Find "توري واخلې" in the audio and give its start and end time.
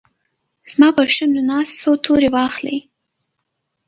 2.03-2.77